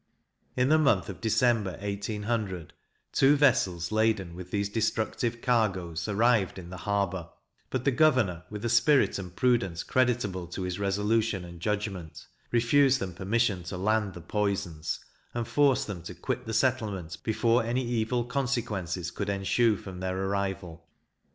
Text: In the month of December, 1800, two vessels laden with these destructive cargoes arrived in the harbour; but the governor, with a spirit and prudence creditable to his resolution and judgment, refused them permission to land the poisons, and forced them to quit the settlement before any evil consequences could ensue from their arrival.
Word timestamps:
In 0.57 0.69
the 0.69 0.79
month 0.79 1.09
of 1.09 1.21
December, 1.21 1.73
1800, 1.79 2.73
two 3.11 3.35
vessels 3.35 3.91
laden 3.91 4.35
with 4.35 4.49
these 4.49 4.67
destructive 4.67 5.43
cargoes 5.43 6.07
arrived 6.07 6.57
in 6.57 6.71
the 6.71 6.77
harbour; 6.89 7.29
but 7.69 7.85
the 7.85 7.91
governor, 7.91 8.43
with 8.49 8.65
a 8.65 8.67
spirit 8.69 9.19
and 9.19 9.35
prudence 9.35 9.83
creditable 9.83 10.47
to 10.47 10.63
his 10.63 10.79
resolution 10.79 11.45
and 11.45 11.59
judgment, 11.59 12.25
refused 12.51 12.99
them 12.99 13.13
permission 13.13 13.61
to 13.61 13.77
land 13.77 14.15
the 14.15 14.21
poisons, 14.21 15.01
and 15.35 15.47
forced 15.47 15.85
them 15.85 16.01
to 16.01 16.15
quit 16.15 16.47
the 16.47 16.53
settlement 16.55 17.19
before 17.21 17.63
any 17.63 17.85
evil 17.85 18.23
consequences 18.23 19.11
could 19.11 19.29
ensue 19.29 19.77
from 19.77 19.99
their 19.99 20.17
arrival. 20.17 20.83